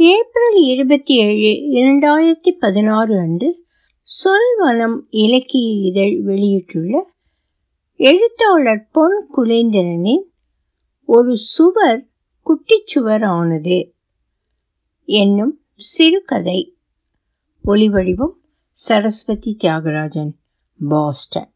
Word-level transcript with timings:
April 0.00 0.54
இருபத்தி 0.54 1.14
ஏழு 1.16 1.78
இரண்டாயிரத்தி 1.78 2.50
பதினாறு 2.58 3.18
அன்று 3.18 3.64
சொல்வனம் 4.24 5.00
இலக்கிய 5.10 5.88
இதழ் 5.88 6.22
வெளியிட்டுள்ள 6.22 7.10
எழுத்தாளர் 7.94 8.88
பொன் 8.92 9.28
குலேந்திரனின் 9.36 10.22
ஒரு 11.04 11.36
சுவர் 11.36 12.08
குட்டிச்சுவர் 12.46 13.24
ஆனது 13.24 13.94
என்னும் 15.04 15.60
சிறுகதை. 15.76 16.76
ஒலிவடிவம் 17.64 18.32
சரஸ்வதி 18.70 19.56
தியாகராஜன் 19.64 20.30
பாஸ்டன். 20.88 21.52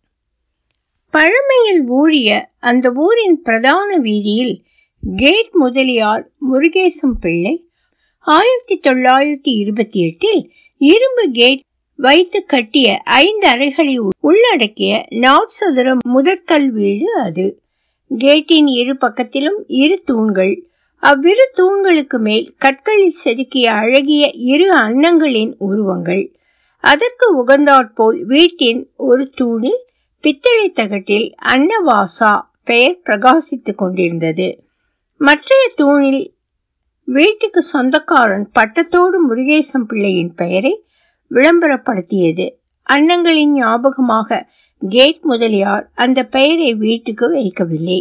பழமையில் 1.11 1.86
ஊறிய 1.86 2.52
அந்த 2.59 2.93
ஊரின் 2.95 3.43
பிரதான 3.43 3.98
வீதியில் 3.98 4.64
கேட் 5.16 5.52
முதலியார் 5.52 6.32
முருகேசம் 6.52 7.18
பிள்ளை 7.20 7.66
ஆயிரத்தி 8.24 8.80
தொள்ளாயிரத்தி 8.82 9.54
இருபத்தி 9.58 10.00
எட்டில் 10.00 10.50
இரும்பு 10.76 11.30
கேட் 11.32 11.60
வைத்து 11.96 12.45
கட்டிய 12.45 13.00
ஐந்து 13.04 13.46
அறைகளை 13.46 13.98
உள்ளடக்கிய 14.20 15.04
நாட்சதுர 15.10 15.98
முதற்கல் 16.08 16.70
வீடு 16.70 17.20
அது. 17.22 17.60
கேட்டின் 18.18 18.66
இரு 18.66 18.96
பக்கத்திலும் 19.00 19.64
இரு 19.66 20.02
தூண்கள். 20.04 20.66
அவ்விரு 20.96 21.50
தூண்களுக்கு 21.54 22.18
மேல் 22.18 22.54
கற்களில் 22.58 23.14
செதுக்கிய 23.24 23.64
அழகிய 23.64 24.30
இரு 24.30 24.73
அன்னங்களின் 24.73 25.54
உருவங்கள். 25.59 26.36
அதற்கு 26.78 27.36
உகந்தாற்போல் 27.36 28.24
வீட்டின் 28.24 28.90
ஒரு 28.96 29.30
தூணில் 29.30 29.84
பித்தளை 30.20 30.68
தகட்டில் 30.68 31.34
அன்னவாசா 31.48 32.40
பெயர் 32.64 33.00
பிரகாசித்துக் 33.06 33.76
கொண்டிருந்தது. 33.76 34.64
மற்றைய 35.16 35.73
தூணில் 35.76 36.34
வீட்டுக்கு 37.09 37.62
சொந்தக்காரன் 37.62 38.51
பட்டத்தோடு 38.55 39.16
முருகேசம் 39.29 39.87
பிள்ளையின் 39.87 40.35
பெயரை 40.35 40.85
விளம்பரப்படுத்தியது. 41.30 42.46
அன்னங்களின் 42.87 43.52
ஞாபகமாக 43.52 44.49
கேட் 44.88 45.21
முதலியார் 45.23 45.91
அந்த 45.95 46.24
பெயரை 46.24 46.74
வீட்டுக்கு 46.74 47.26
வைக்கவில்லை. 47.32 48.01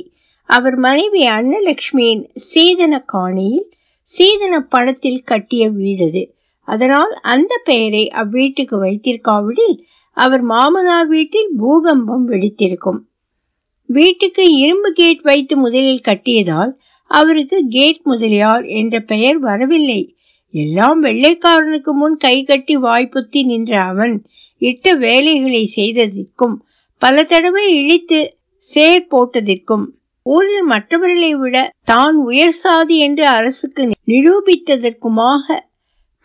அவர் 0.49 0.75
மனைவி 0.75 1.21
அன்னலட்சுமியின் 1.27 2.23
சீதன 2.33 3.05
காணியில் 3.13 3.67
சீதன 4.07 4.61
பணத்தில் 4.69 5.21
கட்டிய 5.23 5.69
வீடது. 5.69 6.23
அதனால் 6.67 7.13
அந்த 7.21 7.61
பெயரை 7.63 8.11
அவ்வீட்டுக்கு 8.15 8.77
வைத்திருக்காவிடில் 8.85 9.77
அவர் 10.17 10.41
மாமனார் 10.41 11.07
வீட்டில் 11.07 11.49
பூகம்பம் 11.57 12.25
வெடித்திருக்கும். 12.29 12.99
வீட்டுக்கு 13.89 14.43
இரும்பு 14.57 14.91
கேட் 14.91 15.21
வைத்து 15.21 15.57
முதலில் 15.57 16.05
கட்டியதால் 16.07 16.71
அவருக்கு 17.19 17.57
கேட் 17.69 18.01
முதலியார் 18.03 18.65
என்ற 18.79 18.95
பெயர் 19.11 19.39
வரவில்லை. 19.39 20.01
எல்லாம் 20.53 20.99
வெள்ளைக்காரனுக்கு 21.03 21.91
முன் 21.93 22.17
கை 22.17 22.37
கட்டி 22.43 22.75
வாய்ப்புத்தி 22.77 23.41
நின்ற 23.45 23.73
அவன் 23.83 24.15
இட்ட 24.61 24.93
வேலைகளை 24.95 25.63
செய்ததற்கும் 25.75 26.55
பல 27.01 27.23
தடவை 27.23 27.65
இழித்து 27.73 28.19
சேர் 28.63 29.05
போட்டதற்கும் 29.11 29.85
ஊரில் 30.25 30.65
மற்றவர்களை 30.65 31.31
விட 31.35 31.55
தான் 31.83 32.17
உயர் 32.25 32.57
சாதி 32.63 32.97
என்று 32.99 33.25
அரசுக்கு 33.27 33.83
நிரூபித்ததற்குமாக 34.07 35.57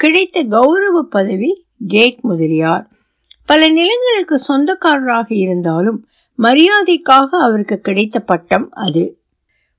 கிடைத்த 0.01 0.43
கௌரவ 0.55 0.97
பதவி 1.11 1.51
கேட் 1.89 2.21
முதலியார். 2.21 2.85
பல 3.49 3.69
நிலங்களுக்கு 3.69 4.37
சொந்தக்காரராக 4.49 5.29
இருந்தாலும் 5.35 5.99
மரியாதைக்காக 6.39 7.29
அவருக்கு 7.47 7.77
கிடைத்த 7.81 8.21
பட்டம் 8.21 8.67
அது. 8.87 9.05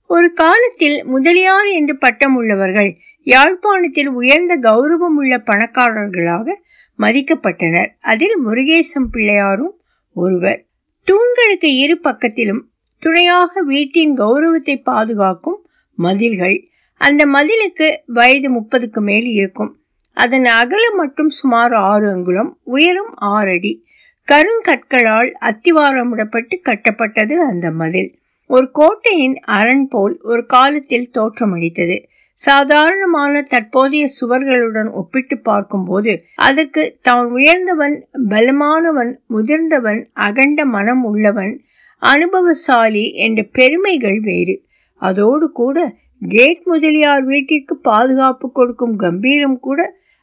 ஒரு 0.07 0.33
காலத்தில் 0.33 1.05
முதலியார் 1.05 1.65
என்று 1.65 1.97
பட்டம் 1.97 2.35
உள்ளவர்கள் 2.35 2.97
யாழ்ப்பாணத்தில் 3.23 4.07
உயர்ந்த 4.07 4.57
கௌரவம் 4.57 5.15
உள்ள 5.15 5.37
பணக்காரர்களாக 5.37 6.53
மதிக்கப்பட்டனர். 6.99 7.87
அதில் 7.99 8.37
முருகேசம் 8.45 9.09
பிள்ளையாரும் 9.11 9.81
ஒருவர். 10.13 10.65
தூண்களுக்கு 11.03 11.75
இரு 11.75 11.99
பக்கத்திலும் 12.03 12.61
துணையாக 12.99 13.61
வீட்டின் 13.61 14.15
கௌரவத்தை 14.15 14.77
பாதுகாக்கும் 14.77 15.69
மதில்கள். 15.93 16.67
அந்த 16.97 17.25
மதிலுக்கு 17.25 17.95
வயது 18.05 18.59
முப்பதுக்கு 18.59 18.99
மேல் 18.99 19.25
இருக்கும். 19.25 19.79
அதன் 20.13 20.45
அகலம் 20.45 20.95
மட்டும் 20.95 21.29
சுமார் 21.29 21.73
ஆறு 21.73 22.11
அங்குலம் 22.11 22.57
உயரம் 22.63 23.13
ஆறடி 23.15 23.85
கருங்கற்களால் 24.27 25.33
அத்திவாரமிடப்பட்டு 25.41 26.55
கட்டப்பட்டது 26.63 27.33
அந்த 27.33 27.71
மதில். 27.71 28.16
ஒரு 28.49 28.67
கோட்டையின் 28.71 29.37
அரண் 29.51 29.87
போல் 29.87 30.15
ஒரு 30.23 30.43
காலத்தில் 30.45 31.11
தோற்றமளித்தது 31.13 31.97
சாதாரணமான 32.41 33.41
தற்போதைய 33.43 34.05
சுவர்களுடன் 34.17 34.89
ஒப்பிட்டு 34.91 35.35
பார்க்கும்போது 35.39 36.11
அதற்கு 36.35 36.83
தான் 37.01 37.27
உயர்ந்தவன் 37.31 37.95
பலமானவன் 38.29 39.11
முதிர்ந்தவன் 39.27 40.01
அகண்ட 40.19 40.65
மனம் 40.65 41.03
உள்ளவன் 41.03 41.53
அனுபவசாலி 42.01 43.05
என்ற 43.17 43.39
பெருமைகள் 43.51 44.19
வேறு. 44.19 44.55
அதோடு 45.01 45.47
கூட 45.51 45.77
கேட் 46.21 46.63
முதலியார் 46.65 47.23
வீட்டிற்கு 47.23 47.75
பாதுகாப்பு 47.81 48.47
கொடுக்கும் 48.51 48.95
கம்பீரம் 48.95 49.59
கூட 49.59 49.79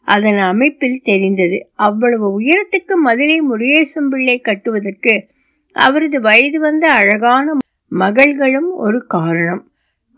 அதன் 0.08 0.40
அமைப்பில் 0.44 0.98
தெரிந்தது. 1.02 1.58
அவ்வளவு 1.86 2.26
உயரத்துக்கு 2.38 2.96
மதுரை 2.98 3.38
முருகேசம் 3.40 4.08
பிள்ளை 4.08 4.38
கட்டுவதற்கு 4.40 5.14
அவரது 5.76 6.18
வயது 6.20 6.58
வந்த 6.58 6.84
அழகான 6.92 7.62
மகள்களும் 8.00 8.70
ஒரு 8.76 8.98
காரணம். 9.06 9.62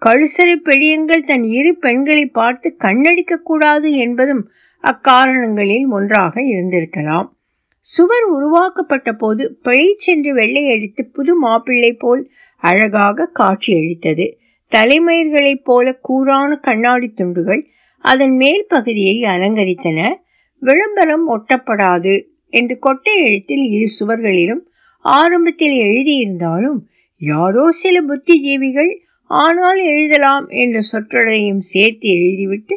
கழுசரை 0.02 0.56
பெடியங்கள் 0.64 1.26
தன் 1.26 1.42
இரு 1.58 1.72
பெண்களை 1.76 2.26
பார்த்து 2.26 2.68
கண்ணடிக்க 2.78 3.36
கூடாது 3.44 3.88
என்பதும் 3.96 4.42
அக்காரணங்களில் 4.84 5.86
ஒன்றாக 5.88 6.34
இருந்திருக்கலாம். 6.52 7.28
சுவர் 7.84 8.26
உருவாக்கப்பட்ட 8.28 9.12
போது 9.12 9.42
பிழை 9.62 9.88
சென்று 9.96 10.34
வெள்ளை 10.34 10.64
அடித்து 10.72 11.02
புது 11.06 11.32
மாப்பிள்ளை 11.36 11.92
போல் 11.92 12.22
அழகாக 12.62 13.28
காட்சியளித்தது 13.34 14.26
தலைமயிர்களைப் 14.72 15.64
போல 15.64 15.86
கூரான 16.08 16.50
கண்ணாடி 16.60 17.08
துண்டுகள் 17.08 17.62
அதன் 18.04 18.36
மேல் 18.36 18.64
பகுதியை 18.68 19.16
அலங்கரித்தன. 19.34 20.00
விளம்பரம் 20.62 21.26
ஒட்டப்படாது 21.30 22.14
என்று 22.52 22.76
கொட்டை 22.78 23.14
எழுத்தில் 23.24 23.64
இரு 23.70 23.88
சுவர்களிலும் 23.98 24.62
ஆரம்பத்தில் 25.04 25.76
எழுதியிருந்தாலும் 25.86 26.78
யாரோ 27.20 27.70
சில 27.70 28.02
புத்திஜீவிகள் 28.02 28.92
ஆனால் 29.24 29.78
எழுதலாம் 29.78 30.48
என்ற 30.48 30.80
சொற்றொடரையும் 30.80 31.58
சேர்த்து 31.58 32.08
எழுதிவிட்டு 32.08 32.74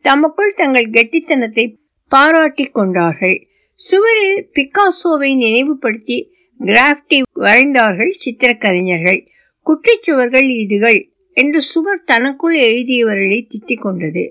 தமக்குள் 0.00 0.54
தங்கள் 0.56 0.90
கெட்டித்தனத்தை 0.90 1.76
பாராட்டி 2.08 2.64
கொண்டார்கள். 2.64 3.36
சுவரில் 3.74 4.50
பிக்காசோவை 4.54 5.36
நினைவுபடுத்தி 5.36 6.32
கிராஃப்டி 6.60 7.22
வரைந்தார்கள் 7.34 8.12
சித்திரக்கலைஞர்கள். 8.24 9.20
குட்டிச்சுவர்கள் 9.66 10.48
இதுகள் 10.64 11.10
என்று 11.32 11.60
சுவர் 11.60 12.02
தனக்குள் 12.04 12.56
எழுதியவர்களை 12.58 13.46
திட்டிக் 13.46 13.80
கொண்டது. 13.80 14.24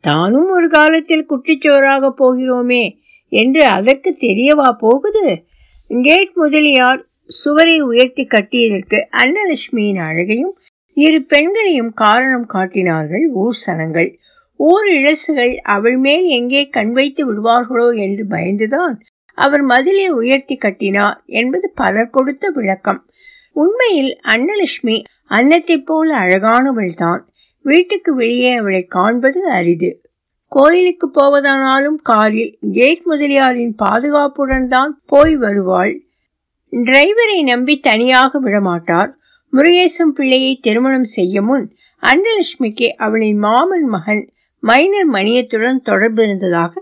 தானும் 0.00 0.50
ஒரு 0.50 0.68
காலத்தில் 0.68 1.28
குட்டிச்சுவராக 1.28 2.10
போகிறோமே 2.18 2.84
என்று 3.28 3.62
அதற்கு 3.66 4.16
தெரியவா 4.20 4.72
போகுது? 4.78 5.44
கேட் 5.90 6.34
முதலியார் 6.34 7.10
சுவரை 7.32 7.80
உயர்த்தி 7.80 8.24
கட்டியதற்கு 8.24 8.98
அன்னலட்சுமியின் 9.16 10.00
அழகையும் 10.04 10.58
இரு 10.96 11.22
பெண்களையும் 11.22 11.92
காரணம் 11.94 12.46
காட்டினார்கள் 12.46 13.24
ஊர் 13.34 13.58
சனங்கள். 13.66 14.10
ஊர் 14.60 14.88
இளசுகள் 14.88 15.54
அவள் 15.74 15.96
மேல் 15.96 16.24
எங்கே 16.24 16.68
கண் 16.68 16.92
வைத்து 16.92 17.22
விடுவார்களோ 17.28 17.96
என்று 17.96 18.24
பயந்துதான் 18.30 18.94
அவர் 19.38 19.62
மதிலை 19.62 20.08
உயர்த்தி 20.08 20.56
கட்டினார் 20.56 21.22
என்பது 21.26 21.72
பலர் 21.74 22.10
கொடுத்த 22.10 22.50
விளக்கம். 22.50 23.00
உண்மையில் 23.56 24.12
அன்னலட்சுமி 24.28 24.98
அன்னத்தைப் 25.30 25.86
போல 25.86 26.08
அழகானவள் 26.16 26.94
தான் 26.96 27.22
வீட்டுக்கு 27.64 28.14
வெளியே 28.14 28.52
அவளை 28.54 28.82
காண்பது 28.88 29.40
அரிது. 29.50 29.90
கோயிலுக்கு 30.52 31.06
போவதானாலும் 31.14 31.98
காரில் 32.02 32.58
கேட் 32.72 33.04
முதலியாரின் 33.04 33.74
பாதுகாப்புடன் 33.82 34.68
தான் 34.68 35.02
போய் 35.06 35.36
வருவாள். 35.36 35.94
டிரைவரை 36.72 37.38
நம்பி 37.42 37.74
தனியாக 37.80 38.40
விடமாட்டார். 38.40 39.10
முருகேசம் 39.52 40.12
பிள்ளையை 40.16 40.52
திருமணம் 40.60 41.08
செய்ய 41.16 41.42
முன் 41.42 41.64
அன்னலட்சுமிக்கு 42.02 42.88
அவளின் 42.96 43.38
மாமன் 43.38 43.88
மகன் 43.88 44.22
மைனர் 44.62 45.10
மணியத்துடன் 45.12 45.80
தொடர்பு 45.82 46.20
இருந்ததாக 46.22 46.72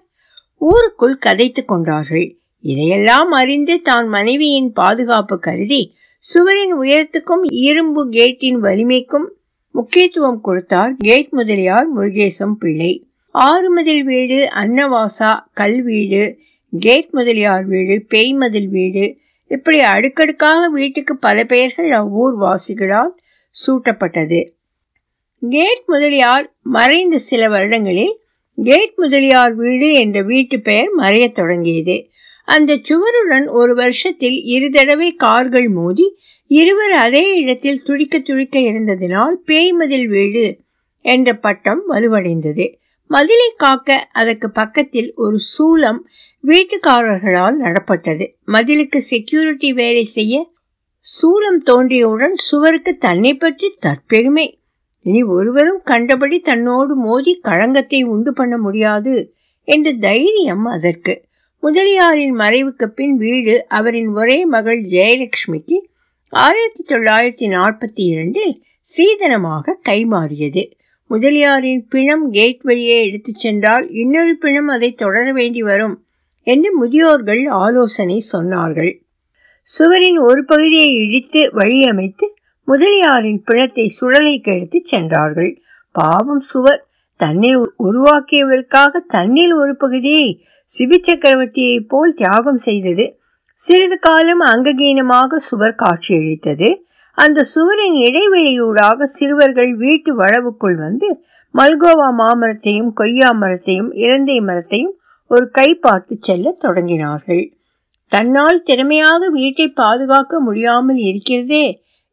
ஊருக்குள் 0.60 1.16
கதைத்து 1.18 1.62
கொண்டார்கள். 1.64 2.26
இதையெல்லாம் 2.64 3.30
அறிந்து 3.30 3.76
தான் 3.82 4.06
மனைவியின் 4.08 4.70
பாதுகாப்பு 4.72 5.36
கருதி 5.38 5.82
சுவரின் 6.24 6.74
உயரத்துக்கும் 6.74 7.44
இரும்பு 7.66 8.02
கேட்டின் 8.08 8.58
வலிமைக்கும் 8.60 9.28
முக்கியத்துவம் 9.74 10.40
கொடுத்தார் 10.40 10.92
கேட் 10.98 11.30
முதலியார் 11.30 11.88
முருகேசம் 11.96 12.54
பிள்ளை. 12.54 12.92
ஆறுமதில் 13.34 14.04
வீடு 14.04 14.38
அன்னவாசா 14.62 15.30
கல் 15.52 15.80
வீடு 15.82 16.22
கேட் 16.72 17.10
முதலியார் 17.10 17.66
வீடு 17.66 17.94
பேய்மதில் 18.10 18.70
வீடு 18.70 19.04
இப்படி 19.50 19.80
அடுக்கடுக்காக 19.80 20.68
வீட்டுக்கு 20.68 21.16
பல 21.16 21.44
பெயர்கள் 21.44 21.90
அவ்வூர் 21.92 22.34
வாசிகளால் 22.34 23.14
சூட்டப்பட்டது. 23.54 24.40
கேட் 25.40 25.82
முதலியார் 25.86 26.54
மறைந்த 26.62 27.18
சில 27.18 27.48
வருடங்களில் 27.48 28.12
கேட் 28.56 28.92
முதலியார் 28.96 29.54
வீடு 29.54 29.92
என்ற 29.92 30.22
வீட்டு 30.22 30.60
பெயர் 30.60 30.90
மறையத் 30.98 31.32
தொடங்கியது. 31.32 32.08
அந்த 32.44 32.78
சுவருடன் 32.82 33.48
ஒரு 33.48 33.74
வருஷத்தில் 33.74 34.42
இரு 34.42 34.70
தடவை 34.70 35.12
கார்கள் 35.14 35.68
மோதி 35.68 36.06
இருவர் 36.46 36.90
அதே 36.90 37.34
இடத்தில் 37.34 37.82
துடிக்க 37.82 38.18
துடிக்க 38.18 38.58
இருந்ததினால் 38.58 39.34
பேய்மதில் 39.46 40.08
வீடு 40.08 40.58
என்ற 41.00 41.34
பட்டம் 41.36 41.82
வலுவடைந்தது. 41.88 42.79
மதிலை 43.10 43.52
காக்க 43.56 44.08
அதற்கு 44.12 44.50
பக்கத்தில் 44.50 45.14
ஒரு 45.14 45.38
சூலம் 45.52 46.00
வீட்டுக்காரர்களால் 46.44 47.56
நடப்பட்டது. 47.56 48.36
மதிலுக்கு 48.46 48.96
செக்யூரிட்டி 48.96 49.72
வேலை 49.72 50.04
செய்ய 50.04 50.52
சூலம் 51.06 51.60
தோன்றியவுடன் 51.64 52.32
சுவருக்கு 52.32 52.96
தன்னை 52.96 53.36
பற்றி 53.36 53.68
தற்பெருமை. 53.86 54.46
இனி 55.02 55.22
ஒருவரும் 55.22 55.80
கண்டபடி 55.84 56.40
தன்னோடு 56.40 56.94
மோதி 56.94 57.38
களங்கத்தை 57.42 58.02
உண்டு 58.02 58.32
பண்ண 58.32 58.58
முடியாது 58.58 59.34
என்ற 59.64 59.92
தைரியம் 59.92 60.64
அதற்கு. 60.64 61.24
முதலியாரின் 61.62 62.34
மறைவுக்கு 62.36 62.86
பின் 62.86 63.16
வீடு 63.16 63.64
அவரின் 63.68 64.10
ஒரே 64.14 64.44
மகள் 64.46 64.80
ஜெயலட்சுமிக்கு 64.82 65.78
ஆயிரத்தி 66.28 66.94
தொள்ளாயிரத்தி 66.94 67.46
நாற்பத்தி 67.56 68.02
இரண்டில் 68.12 68.54
சீதனமாக 68.96 69.78
கைமாறியது. 69.88 70.62
முதலியாரின் 71.10 71.88
பிணம் 71.88 72.30
கேட் 72.30 72.60
வழியே 72.62 73.06
எடுத்துச் 73.06 73.38
சென்றால் 73.38 73.90
இன்னொரு 73.90 74.36
பிணம் 74.36 74.66
அதை 74.66 74.92
தொடர 74.92 75.32
வேண்டி 75.32 75.62
வரும் 75.62 76.04
என்று 76.42 76.76
முதியோர்கள் 76.76 77.48
ஆலோசனை 77.48 78.24
சொன்னார்கள். 78.32 79.00
சுவரின் 79.62 80.18
ஒரு 80.18 80.44
பகுதியை 80.44 80.94
இடித்து 80.94 81.40
வழியமைத்து 81.40 82.26
முதலியாரின் 82.64 83.42
பிணத்தை 83.44 83.96
சுழலைக்கு 84.00 84.56
எடுத்துச் 84.56 84.84
சென்றார்கள். 84.84 85.62
பாவம் 85.92 86.40
சுவர். 86.40 86.86
தன்னை 87.16 87.56
உருவாக்கியவருக்காக 87.56 88.96
தன்னில் 89.08 89.52
ஒரு 89.52 89.76
பகுதியை 89.76 90.44
சிபி 90.78 90.96
சக்கரவர்த்தியைப் 91.06 91.88
போல் 91.88 92.14
தியாகம் 92.14 92.58
செய்தது. 92.58 93.20
சிறிது 93.52 93.98
காலம் 93.98 94.40
அங்ககீனமாக 94.40 95.34
சுவர் 95.34 95.74
காட்சியளித்தது. 95.74 96.86
அந்த 97.20 97.40
சுவரின் 97.52 97.96
இடைவெளியூடாக 98.06 99.06
சிறுவர்கள் 99.14 99.72
வீட்டு 99.76 100.10
வளவுக்குள் 100.14 100.76
வந்து 100.76 101.08
மல்கோவா 101.54 102.08
மாமரத்தையும் 102.20 102.90
கொய்யா 102.92 103.30
மரத்தையும் 103.32 103.90
இலந்தை 103.94 104.36
மரத்தையும் 104.40 104.94
ஒரு 105.30 105.46
கை 105.50 105.68
பார்த்து 105.76 106.14
செல்ல 106.20 106.54
தொடங்கினார்கள். 106.62 107.42
தன்னால் 108.12 108.58
திறமையாக 108.62 109.28
வீட்டை 109.30 109.66
பாதுகாக்க 109.72 110.40
முடியாமல் 110.40 111.00
இருக்கிறதே 111.00 111.66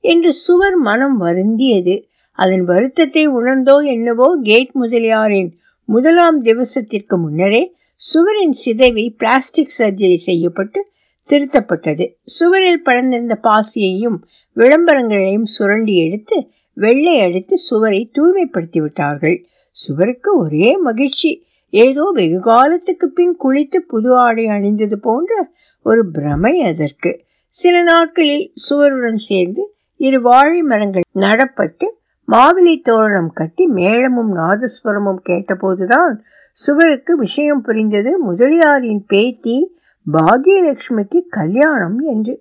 என்று 0.03 0.31
சுவர் 0.43 0.77
மனம் 0.79 1.17
வருந்தியது. 1.21 1.95
அதன் 2.39 2.65
வருத்தத்தை 2.65 3.23
உணர்ந்தோ 3.29 3.75
என்னவோ 3.93 4.27
கேட் 4.43 4.73
முதலியாரின் 4.73 5.49
முதலாம் 5.89 6.37
திவசத்திற்கு 6.43 7.15
முன்னரே 7.17 7.63
சுவரின் 8.01 8.55
சிதைவை 8.63 9.05
பிளாஸ்டிக் 9.17 9.75
சர்ஜரி 9.77 10.17
செய்யப்பட்டு 10.27 10.79
திருத்தப்பட்டது. 11.29 12.05
சுவரில் 12.23 12.81
படர்ந்திருந்த 12.85 13.39
பாசியையும் 13.43 14.17
விளம்பரங்களையும் 14.55 15.43
சுரண்டி 15.43 16.05
எடுத்து 16.05 16.47
வெள்ளை 16.73 17.21
அடித்து 17.21 17.57
சுவரை 17.57 18.11
தூய்மைப்படுத்தி 18.11 18.81
விட்டார்கள். 18.81 19.45
சுவருக்கு 19.71 20.37
ஒரே 20.37 20.77
மகிழ்ச்சி. 20.77 21.45
ஏதோ 21.69 22.11
வெகு 22.13 22.39
காலத்துக்கு 22.39 23.09
பின் 23.09 23.37
குளித்து 23.43 23.77
புது 23.77 24.15
ஆடை 24.15 24.45
அணிந்தது 24.45 24.95
போன்ற 24.95 25.51
ஒரு 25.81 26.11
பிரமை 26.11 26.61
அதற்கு. 26.61 27.25
சில 27.49 27.83
நாட்களில் 27.83 28.51
சுவருடன் 28.53 29.15
சேர்ந்து 29.15 29.75
இரு 29.95 30.21
வாழை 30.21 30.61
மரங்கள் 30.61 31.01
நடப்பட்டு 31.15 31.85
மாவிலை 32.31 32.81
தோரணம் 32.81 33.31
கட்டி 33.33 33.65
மேளமும் 33.65 34.35
நாதஸ்வரமும் 34.35 35.19
கேட்டபோதுதான் 35.29 36.15
சுவருக்கு 36.51 37.17
விஷயம் 37.17 37.61
புரிந்தது. 37.61 38.19
முதலியாரின் 38.19 39.05
பேத்தி 39.07 39.76
பாகியலட்சுமிக்கு 40.07 41.19
கல்யாணம் 41.29 41.97
என்று. 42.13 42.33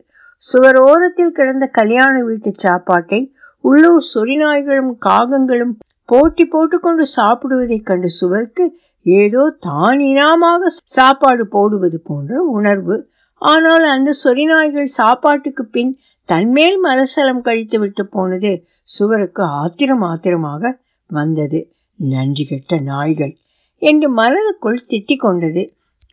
சுவரோரத்தில் 0.42 1.36
கிடந்த 1.38 1.66
கல்யாண 1.78 2.14
வீட்டு 2.24 2.50
சாப்பாட்டை 2.64 3.20
உள்ளூர் 3.64 4.06
சொரிநாய்களும் 4.14 4.92
காகங்களும் 5.06 5.74
போட்டி 6.08 6.44
போட்டுக்கொண்டு 6.44 7.04
சாப்பிடுவதைக் 7.16 7.86
கண்டு 7.88 8.08
சுவருக்கு 8.10 8.64
ஏதோ 9.06 9.42
தான் 9.58 10.00
இனாமாக 10.10 10.70
சாப்பாடு 10.96 11.44
போடுவது 11.46 11.98
போன்ற 12.00 12.40
உணர்வு. 12.56 12.96
ஆனால் 13.42 13.84
அந்த 13.94 14.10
சொரிநாய்கள் 14.24 14.90
சாப்பாட்டுக்கு 15.00 15.64
பின் 15.66 15.92
தன்மேல் 16.28 16.78
மலசலம் 16.84 17.42
கழித்து 17.46 17.78
விட்டு 17.78 18.04
போனது 18.06 18.52
சுவருக்கு 18.96 19.42
ஆத்திரம் 19.60 20.04
ஆத்திரமாக 20.10 20.72
வந்தது. 21.10 21.60
நன்றி 21.98 22.44
கெட்ட 22.44 22.78
நாய்கள் 22.90 23.34
என்று 23.82 24.08
மனதுக்குள் 24.14 24.86
திட்டிக் 24.90 25.24
கொண்டது. 25.24 25.62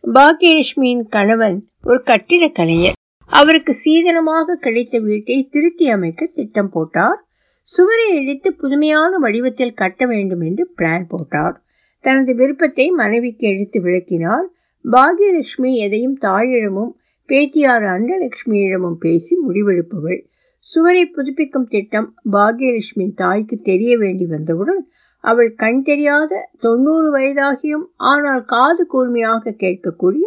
பாக்கியலட்சுமியின் 0.04 1.04
கணவன் 1.08 1.68
ஒரு 1.82 2.02
கட்டிட 2.02 2.48
கலைஞர் 2.48 2.96
அவருக்கு 3.30 3.72
சீதனமாக 3.74 4.54
கிடைத்த 4.54 4.98
வீட்டை 4.98 5.48
திருத்தி 5.50 5.88
அமைக்க 5.88 6.26
திட்டம் 6.34 6.70
போட்டார். 6.70 7.20
சுவரை 7.62 8.14
இடித்து 8.14 8.52
புதுமையான 8.52 9.18
வடிவத்தில் 9.18 9.74
கட்ட 9.74 10.06
வேண்டும் 10.06 10.40
என்று 10.40 10.74
பிளான் 10.78 11.06
போட்டார். 11.08 11.64
தனது 12.00 12.34
விருப்பத்தை 12.34 12.90
மனைவிக்கு 12.90 13.48
எடுத்து 13.48 13.80
விளக்கினார். 13.80 14.46
பாகியலட்சுமி 14.84 15.72
எதையும் 15.76 16.18
தாயிடமும் 16.20 16.92
பேத்தியார் 17.28 17.86
அண்டலட்சுமியிடமும் 17.86 18.98
பேசி 18.98 19.36
முடிவெடுப்பவள். 19.48 20.20
சுவரை 20.58 21.06
புதுப்பிக்கும் 21.06 21.68
திட்டம் 21.68 22.14
பாகியலட்சுமியின் 22.32 23.14
தாய்க்கு 23.14 23.56
தெரிய 23.62 23.98
வேண்டி 23.98 24.26
வந்தவுடன் 24.26 24.88
அவள் 25.24 25.52
கண் 25.54 25.82
தெரியாத 25.82 26.32
தொண்ணூறு 26.60 27.08
வயதாகியும் 27.16 27.86
ஆனால் 28.04 28.42
காது 28.44 28.82
கூர்மையாக 28.86 29.54
கேட்கக்கூடிய 29.58 30.26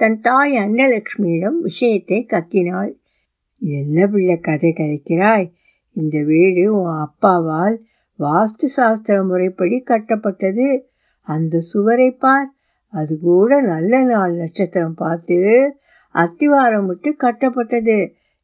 தன் 0.00 0.18
தாய் 0.20 0.54
அன்னலட்சுமியிடம் 0.56 1.58
விஷயத்தை 1.60 2.18
கக்கினாள் 2.28 2.92
என்ன 3.62 4.06
பிள்ளை 4.06 4.36
கதை 4.38 4.70
கதைக்கிறாய்? 4.76 5.46
இந்த 5.96 6.16
வீடு 6.22 6.62
உன் 6.74 6.92
அப்பாவால் 7.04 7.76
வாஸ்து 8.18 8.66
சாஸ்திர 8.76 9.16
முறைப்படி 9.22 9.76
கட்டப்பட்டது. 9.86 10.66
அந்த 11.28 11.60
சுவரை 11.60 12.10
பார். 12.10 12.48
அது 12.92 13.14
கூட 13.20 13.60
நல்ல 13.62 14.02
நாள் 14.02 14.34
நட்சத்திரம் 14.34 14.94
பார்த்து 14.94 15.38
அத்திவாரம் 16.14 16.86
விட்டு 16.86 17.10
கட்டப்பட்டது. 17.24 17.98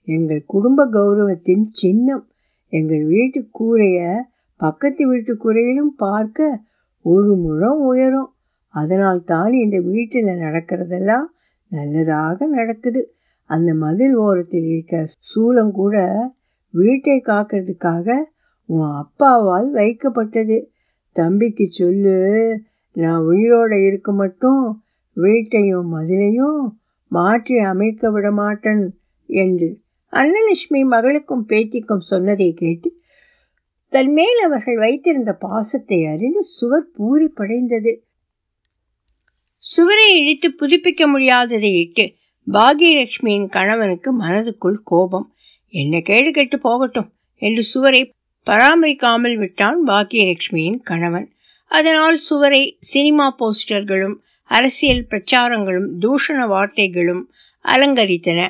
எங்கள் 0.08 0.42
குடும்ப 0.46 0.86
கௌரவத்தின் 0.88 1.66
சின்னம். 1.72 2.24
எங்கள் 2.72 3.04
வீட்டு 3.04 3.40
கூரையை 3.50 4.10
பக்கத்து 4.60 5.02
வீட்டு 5.06 5.32
குறையிலும் 5.36 5.92
பார்க்க 5.96 6.48
ஒரு 7.04 7.32
முழம் 7.36 7.80
உயரும். 7.82 8.30
அதனால் 8.74 9.22
தான் 9.24 9.52
இந்த 9.54 9.78
வீட்டில் 9.88 10.30
நடக்கிறதெல்லாம் 10.44 11.26
நல்லதாக 11.70 12.46
நடக்குது. 12.48 13.02
அந்த 13.50 13.70
மதில் 13.74 14.16
ஓரத்தில் 14.16 14.68
இருக்கிற 14.72 15.00
சூளம் 15.30 15.72
கூட 15.72 15.96
வீட்டை 16.74 17.16
காக்கிறதுக்காக 17.22 18.06
உன் 18.68 18.94
அப்பாவால் 19.02 19.68
வைக்கப்பட்டது. 19.72 20.58
தம்பிக்கு 21.16 21.66
சொல்லு 21.72 22.16
நான் 22.96 23.22
உயிரோட 23.24 23.72
இருக்க 23.88 24.10
மட்டும் 24.12 24.62
வீட்டையும் 25.16 25.88
மதிலையும் 25.94 26.60
மாற்றி 27.12 27.56
அமைக்க 27.72 28.10
விட 28.10 28.28
மாட்டேன் 28.32 28.84
என்று 29.28 29.68
அன்னலட்சுமி 30.12 30.80
மகளுக்கும் 30.92 31.44
பேத்திக்கும் 31.50 32.04
சொன்னதை 32.10 32.48
கேட்டு 32.54 32.88
தன்மேல் 33.92 34.40
அவர்கள் 34.44 34.76
வைத்திருந்த 34.76 35.32
பாசத்தை 35.40 35.98
அறிந்து 36.06 36.42
சுவர் 36.56 36.88
பூரி 36.90 37.28
படைந்தது. 37.34 37.92
சுவரை 39.64 40.08
இழுத்து 40.20 40.48
புதுப்பிக்க 40.50 41.02
முடியாததை 41.12 41.70
இட்டு 41.74 42.04
பாகியலட்சுமியின் 42.46 43.48
கணவனுக்கு 43.48 44.10
மனதுக்குள் 44.20 44.80
கோபம். 44.84 45.28
என்ன 45.74 46.00
கேடு 46.00 46.30
கெட்டு 46.30 46.56
போகட்டும் 46.58 47.08
என்று 47.42 47.62
சுவரை 47.62 48.02
பராமரிக்காமல் 48.46 49.36
விட்டான் 49.36 49.78
பாக்கியலட்சுமியின் 49.86 50.80
கணவன். 50.82 51.28
அதனால் 51.70 52.18
சுவரை 52.18 52.62
சினிமா 52.78 53.36
போஸ்டர்களும் 53.38 54.16
அரசியல் 54.50 55.06
பிரச்சாரங்களும் 55.10 55.88
தூஷண 56.00 56.40
வார்த்தைகளும் 56.46 57.22
அலங்கரித்தன. 57.64 58.40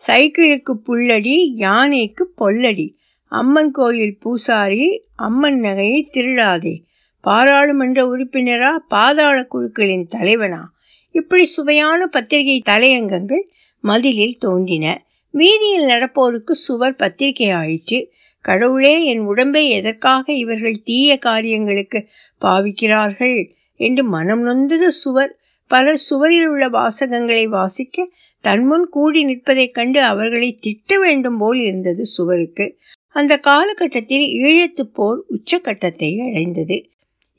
சைக்கிளுக்கு 0.00 0.72
புல்லடி 0.86 1.36
யானைக்கு 1.56 2.24
பொல்லடி 2.36 2.86
அம்மன் 3.30 3.70
கோயில் 3.70 4.18
பூசாரி 4.18 5.04
அம்மன் 5.16 5.60
நகையை 5.60 6.08
திருடாதே. 6.10 6.82
பாராளுமன்ற 7.20 8.16
உறுப்பினரா 8.16 8.70
பாதாள 8.88 9.42
குழுக்களின் 9.42 10.06
தலைவனா? 10.06 10.72
இப்படி 11.10 11.44
சுவையான 11.44 12.06
பத்திரிகை 12.06 12.62
தலையங்கங்கள் 12.68 13.42
மதிலில் 13.80 14.36
தோன்றின. 14.38 15.04
வீதியில் 15.30 15.86
நடப்போருக்கு 15.86 16.50
சுவர் 16.50 16.96
பத்திரிகை 16.96 17.50
ஆயிற்று. 17.50 18.12
கடவுளே 18.40 19.04
என் 19.04 19.20
உடம்பை 19.20 19.68
எதற்காக 19.68 20.32
இவர்கள் 20.32 20.82
தீய 20.84 21.18
காரியங்களுக்கு 21.18 22.08
பாவிக்கிறார்கள் 22.40 23.50
என்று 23.76 24.04
மனம் 24.04 24.46
நொந்தது 24.46 24.88
சுவர். 24.88 25.38
பலர் 25.66 25.96
சுவரில் 25.96 26.46
உள்ள 26.46 26.68
வாசகங்களை 26.68 27.44
வாசிக்க 27.44 28.08
தன்முன் 28.40 28.88
கூடி 28.88 29.24
நிற்பதைக் 29.24 29.74
கண்டு 29.74 30.00
அவர்களை 30.02 30.58
திட்ட 30.60 30.98
வேண்டும் 30.98 31.38
போல் 31.38 31.58
இருந்தது 31.58 32.04
சுவருக்கு. 32.04 32.76
அந்த 33.16 33.38
காலகட்டத்தில் 33.38 34.26
ஈழத்து 34.42 34.82
போர் 34.92 35.20
உச்சக்கட்டத்தை 35.28 36.10
அடைந்தது. 36.26 36.76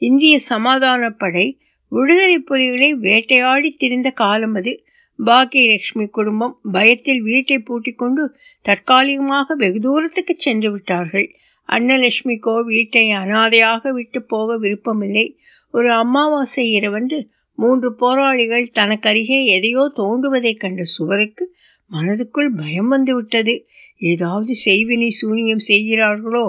இந்திய 0.02 0.40
சமாதான 0.40 1.10
படை 1.14 1.46
விடுதலை 1.92 2.38
புலிகளை 2.40 2.90
வேட்டையாடி 2.94 3.70
திரிந்த 3.72 4.10
காலம் 4.12 4.56
அது. 4.56 4.74
பாக்கியலட்சுமி 5.20 6.06
குடும்பம் 6.10 6.60
பயத்தில் 6.72 7.22
வீட்டை 7.22 7.58
பூட்டிக் 7.60 7.98
கொண்டு 7.98 8.24
தற்காலிகமாக 8.66 9.56
வெகு 9.56 9.80
தூரத்துக்கு 9.80 10.34
சென்று 10.38 10.72
விட்டார்கள். 10.72 11.28
அன்னலட்சுமிக்கோ 11.70 12.56
வீட்டை 12.66 13.12
அனாதையாக 13.12 13.92
விட்டு 13.92 14.20
போக 14.24 14.58
விருப்பமில்லை. 14.58 15.26
ஒரு 15.74 15.90
அமாவாசை 15.94 16.66
இரவன்று 16.80 17.20
மூன்று 17.58 17.90
போராளிகள் 17.96 18.72
தனக்கருகே 18.80 19.40
எதையோ 19.56 19.84
தோண்டுவதைக் 19.96 20.60
கண்ட 20.60 20.84
சுவருக்கு 20.96 21.44
மனதுக்குள் 21.92 22.52
பயம் 22.58 22.88
வந்துவிட்டது 22.88 23.54
ஏதாவது 24.02 24.54
செய்வினை 24.66 25.08
சூனியம் 25.08 25.64
செய்கிறார்களோ 25.68 26.46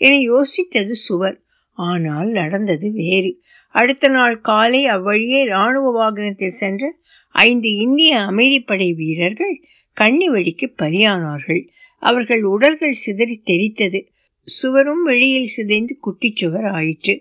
என 0.00 0.14
யோசித்தது 0.30 0.94
சுவர். 1.06 1.38
ஆனால் 1.78 2.30
நடந்தது 2.30 2.88
வேறு. 2.92 3.30
அடுத்த 3.74 4.08
நாள் 4.08 4.36
காலை 4.40 4.86
அவ்வழியே 4.86 5.40
இராணுவ 5.44 5.90
வாகனத்தில் 5.92 6.58
சென்ற 6.60 6.82
ஐந்து 7.34 7.70
இந்திய 7.76 8.12
அமைதிப்படை 8.30 8.88
வீரர்கள் 8.94 9.56
கண்ணி 9.96 10.26
வெடிக்கு 10.28 10.66
பலியானார்கள். 10.78 11.62
அவர்கள் 12.02 12.42
உடல்கள் 12.44 13.00
சிதறி 13.02 13.36
தெரித்தது 13.46 14.00
சுவரும் 14.48 15.02
வெளியில் 15.02 15.52
சிதைந்து 15.56 15.94
குட்டிச்சுவர் 16.04 16.68
ஆயிற்று. 16.70 17.14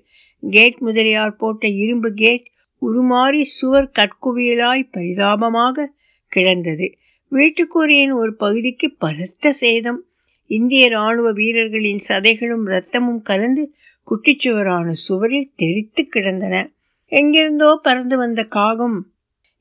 கேட் 0.44 0.78
முதலியார் 0.78 1.36
போட்ட 1.36 1.68
இரும்பு 1.84 2.10
கேட் 2.14 2.48
உருமாறி 2.82 3.42
சுவர் 3.42 3.92
கற்குவியலாய் 4.00 4.92
பரிதாபமாக 4.92 5.94
கிடந்தது. 6.32 6.88
வீட்டுக்கூரையின் 7.32 8.14
ஒரு 8.14 8.36
பகுதிக்கு 8.36 8.96
பலத்த 9.00 9.54
சேதம். 9.54 10.02
இந்திய 10.50 10.90
ராணுவ 10.90 11.32
வீரர்களின் 11.32 12.02
சதைகளும் 12.08 12.66
இரத்தமும் 12.66 13.22
கலந்து 13.22 13.64
குட்டிச்சுவரான 14.08 14.90
சுவரில் 14.92 15.52
தெரித்து 15.56 16.06
கிடந்தன. 16.06 16.56
எங்கிருந்தோ 17.12 17.80
பறந்து 17.84 18.18
வந்த 18.18 18.44
காகம் 18.44 18.98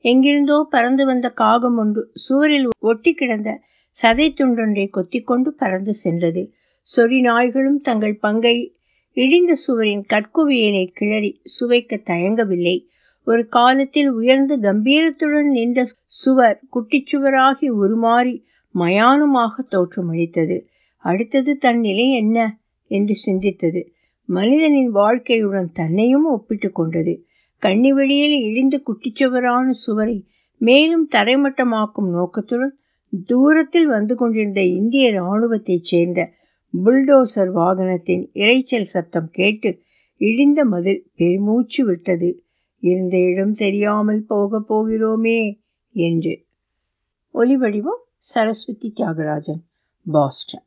எங்கிருந்தோ 0.05 0.67
பறந்து 0.69 1.05
வந்த 1.05 1.29
காகம் 1.29 1.77
ஒன்று 1.77 2.11
சுவரில் 2.13 2.67
ஒட்டி 2.79 3.13
கிடந்த 3.13 3.61
சதை 4.01 4.27
துண்டொன்றை 4.33 4.85
கொத்திக்கொண்டு 4.93 5.47
பறந்து 5.47 5.93
சென்றது. 5.93 6.43
சொறி 6.87 7.19
நாய்களும் 7.21 7.79
தங்கள் 7.79 8.17
பங்கை 8.17 8.77
இடிந்த 9.17 9.53
சுவரின் 9.67 10.05
கற்குவியலை 10.09 10.85
கிளறி 10.93 11.41
சுவைக்க 11.59 11.97
தயங்கவில்லை. 12.09 12.77
ஒரு 13.25 13.47
காலத்தில் 13.47 14.09
உயர்ந்த 14.09 14.57
கம்பீரத்துடன் 14.57 15.49
நின்ற 15.49 15.87
சுவர் 16.05 16.59
குட்டிச்சுவராகி 16.73 17.69
உருமாறி 17.81 18.41
மயானமாக 18.75 19.63
தோற்றமளித்தது 19.71 20.57
அடுத்தது 20.97 21.57
தன் 21.57 21.79
நிலை 21.79 22.11
என்ன? 22.11 22.59
என்று 22.91 23.15
சிந்தித்தது. 23.25 23.81
மனிதனின் 24.25 24.93
வாழ்க்கையுடன் 24.95 25.69
தன்னையும் 25.73 26.25
ஒப்பிட்டு 26.25 26.71
கொண்டது. 26.71 27.25
கண்ணி 27.57 27.93
வெளியில் 27.93 28.49
இடிந்து 28.49 28.83
குட்டிச்சுவரான 28.83 29.69
சுவரை 29.69 30.27
மேலும் 30.57 31.09
தரைமட்டமாக்கும் 31.15 32.09
நோக்கத்துடன் 32.11 32.77
தூரத்தில் 33.25 33.87
வந்து 33.87 34.15
கொண்டிருந்த 34.15 34.61
இந்திய 34.61 35.11
இராணுவத்தைச் 35.11 35.83
சேர்ந்த 35.83 36.29
புல்டோசர் 36.73 37.51
வாகனத்தின் 37.55 38.23
இரைச்சல் 38.33 38.89
சத்தம் 38.93 39.29
கேட்டு 39.31 39.81
இடிந்த 40.19 40.63
மதில் 40.63 41.11
பெருமூச்சு 41.15 41.85
விட்டது. 41.85 42.44
இருந்த 42.79 43.17
இடம் 43.17 43.53
தெரியாமல் 43.53 44.23
போக 44.23 44.59
போகிறோமே 44.59 45.61
என்று. 45.91 46.45
ஒலிவடிவம் 47.33 48.03
சரஸ்வதி 48.17 48.93
தியாகராஜன் 48.95 49.63
பாஸ்டன். 50.11 50.64